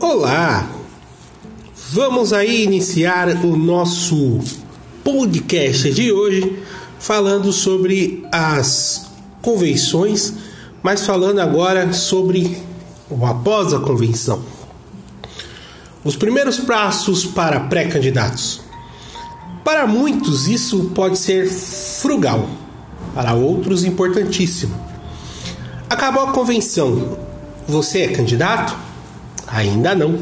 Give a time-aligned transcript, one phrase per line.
[0.00, 0.70] Olá!
[1.90, 4.38] Vamos aí iniciar o nosso
[5.02, 6.62] podcast de hoje
[7.00, 9.10] falando sobre as
[9.42, 10.34] convenções,
[10.84, 12.58] mas falando agora sobre
[13.10, 14.40] o após a convenção.
[16.04, 18.60] Os primeiros passos para pré-candidatos.
[19.64, 22.48] Para muitos isso pode ser frugal,
[23.16, 24.80] para outros importantíssimo.
[25.90, 27.18] Acabou a convenção.
[27.66, 28.87] Você é candidato?
[29.48, 30.18] Ainda não.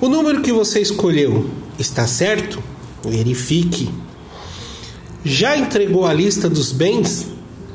[0.00, 2.62] O número que você escolheu está certo?
[3.02, 3.90] Verifique.
[5.24, 7.26] Já entregou a lista dos bens?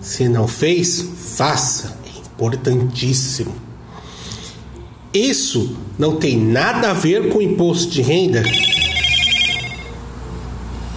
[0.00, 1.04] Se não fez,
[1.36, 1.98] faça.
[2.06, 3.54] É importantíssimo.
[5.12, 8.42] Isso não tem nada a ver com imposto de renda.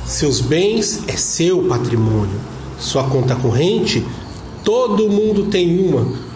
[0.06, 2.40] Seus bens é seu patrimônio.
[2.78, 4.06] Sua conta corrente,
[4.64, 6.33] todo mundo tem uma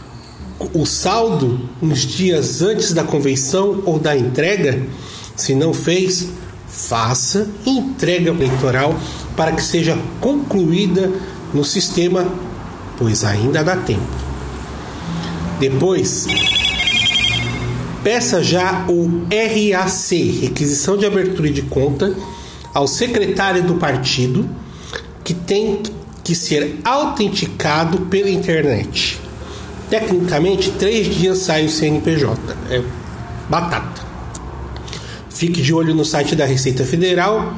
[0.73, 4.81] o saldo uns dias antes da convenção ou da entrega?
[5.35, 6.27] Se não fez,
[6.67, 8.95] faça entrega eleitoral
[9.35, 11.11] para que seja concluída
[11.53, 12.27] no sistema,
[12.97, 14.01] pois ainda dá tempo.
[15.59, 16.27] Depois,
[18.03, 22.13] peça já o RAC, requisição de abertura de conta,
[22.73, 24.47] ao secretário do partido,
[25.23, 25.81] que tem
[26.23, 29.26] que ser autenticado pela internet.
[29.89, 32.37] Tecnicamente, três dias sai o CNPJ.
[32.69, 32.83] É
[33.49, 34.01] batata.
[35.29, 37.53] Fique de olho no site da Receita Federal,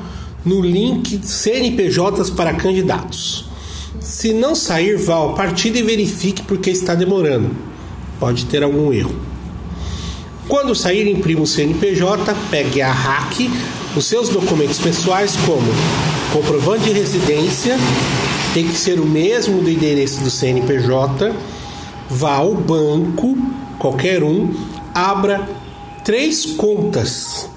[0.46, 3.46] no link CNPJs para candidatos.
[4.00, 7.50] Se não sair, vá ao partido e verifique porque está demorando.
[8.20, 9.16] Pode ter algum erro.
[10.48, 13.50] Quando sair, imprima o CNPJ, pegue a RAC,
[13.96, 15.68] os seus documentos pessoais, como
[16.34, 17.78] comprovante de residência,
[18.54, 21.34] tem que ser o mesmo do endereço do CNPJ
[22.10, 23.38] vá ao banco,
[23.78, 24.52] qualquer um,
[24.94, 25.48] abra
[26.04, 27.48] três contas.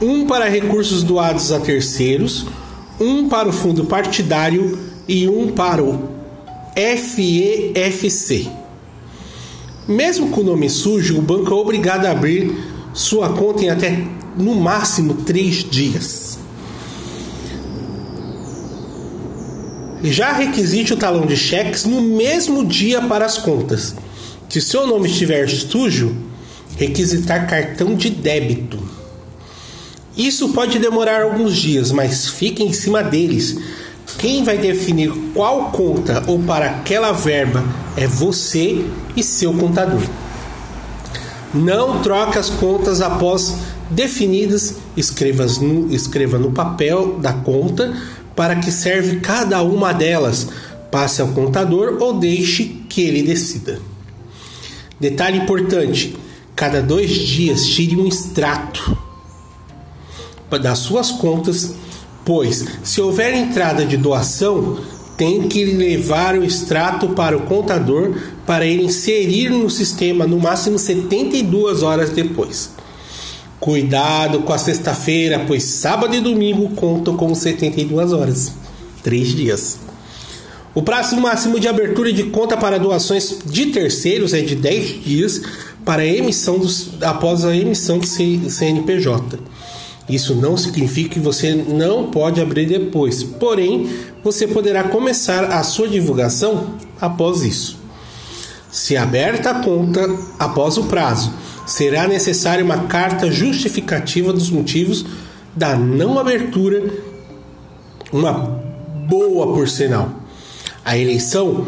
[0.00, 2.46] Um para recursos doados a terceiros,
[2.98, 6.08] um para o fundo partidário e um para o
[6.74, 8.48] FEFC.
[9.86, 12.56] Mesmo com o nome sujo, o banco é obrigado a abrir
[12.94, 14.04] sua conta em até
[14.36, 16.38] no máximo três dias.
[20.02, 23.94] Já requisite o talão de cheques no mesmo dia para as contas.
[24.48, 26.16] Se seu nome estiver sujo,
[26.76, 28.78] requisitar cartão de débito.
[30.16, 33.56] Isso pode demorar alguns dias, mas fique em cima deles.
[34.18, 37.64] Quem vai definir qual conta ou para aquela verba
[37.96, 38.84] é você
[39.16, 40.02] e seu contador.
[41.54, 43.54] Não troque as contas após
[43.90, 47.94] definidas, escreva no, escreva no papel da conta
[48.34, 50.48] para que serve cada uma delas,
[50.90, 53.80] passe ao contador ou deixe que ele decida.
[55.00, 56.16] Detalhe importante:
[56.54, 58.96] cada dois dias tire um extrato
[60.58, 61.74] das suas contas,
[62.24, 64.78] pois se houver entrada de doação,
[65.16, 68.14] tem que levar o extrato para o contador
[68.46, 72.70] para ele inserir no sistema no máximo 72 horas depois.
[73.62, 78.50] Cuidado com a sexta-feira, pois sábado e domingo contam com 72 horas,
[79.04, 79.78] três dias.
[80.74, 85.42] O prazo máximo de abertura de conta para doações de terceiros é de 10 dias
[85.84, 88.06] para emissão dos, após a emissão do
[88.50, 89.38] CNPJ.
[90.08, 93.88] Isso não significa que você não pode abrir depois, porém,
[94.24, 97.78] você poderá começar a sua divulgação após isso.
[98.72, 100.00] Se aberta a conta
[100.40, 101.32] após o prazo
[101.72, 105.06] será necessária uma carta justificativa dos motivos
[105.56, 106.82] da não abertura,
[108.12, 108.32] uma
[109.08, 110.12] boa por sinal.
[110.84, 111.66] A eleição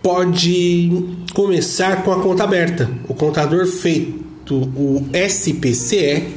[0.00, 2.88] pode começar com a conta aberta.
[3.08, 6.28] O contador feito o SPCE,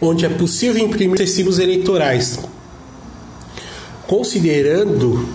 [0.00, 2.40] onde é possível imprimir recibos eleitorais,
[4.08, 5.28] considerando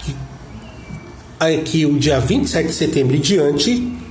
[0.00, 0.14] que,
[1.64, 4.03] que o dia 27 de setembro em diante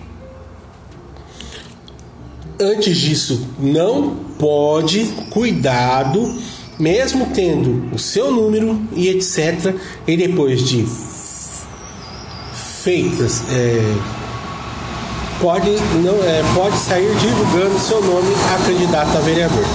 [2.64, 6.34] Antes disso, não pode, cuidado,
[6.80, 9.76] mesmo tendo o seu número e etc.
[10.08, 10.88] E depois de
[12.82, 13.96] feitas, é,
[15.42, 15.72] pode,
[16.02, 19.66] não, é, pode sair divulgando seu nome a candidato a vereador.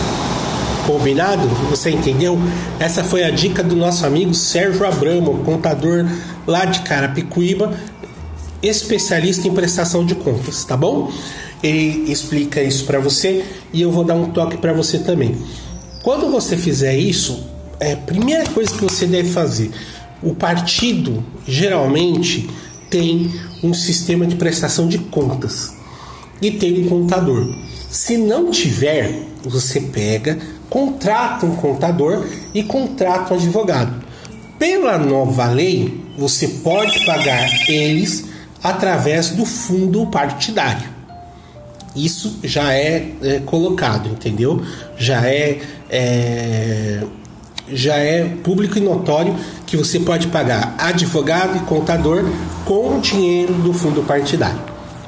[0.87, 1.47] Combinado?
[1.69, 2.39] Você entendeu?
[2.81, 6.07] Essa foi a dica do nosso amigo Sérgio Abramo, contador
[6.47, 7.71] lá de Carapicuíba,
[8.63, 11.13] especialista em prestação de contas, tá bom?
[11.63, 15.37] Ele explica isso para você e eu vou dar um toque para você também.
[16.03, 17.47] Quando você fizer isso,
[17.81, 19.71] é a primeira coisa que você deve fazer.
[20.23, 22.49] O partido geralmente
[22.91, 23.31] tem
[23.63, 25.75] um sistema de prestação de contas
[26.41, 27.55] e tem um contador.
[27.91, 30.39] Se não tiver, você pega,
[30.69, 34.05] contrata um contador e contrata um advogado.
[34.59, 38.25] Pela nova lei, você pode pagar eles
[38.63, 40.98] através do fundo partidário.
[41.95, 44.63] Isso já é, é colocado, entendeu?
[44.97, 47.03] Já é, é
[47.71, 49.37] já é público e notório
[49.67, 52.25] que você pode pagar advogado e contador
[52.65, 54.59] com dinheiro do fundo partidário.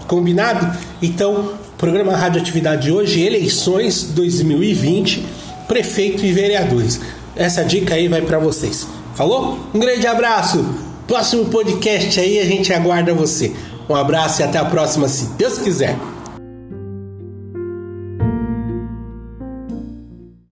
[0.06, 0.76] Combinado?
[1.00, 5.24] Então, programa Radioatividade de hoje, eleições 2020,
[5.66, 7.00] prefeito e vereadores.
[7.34, 8.86] Essa dica aí vai para vocês.
[9.14, 9.58] Falou?
[9.72, 10.64] Um grande abraço.
[11.06, 13.52] Próximo podcast aí a gente aguarda você.
[13.88, 15.96] Um abraço e até a próxima, se Deus quiser.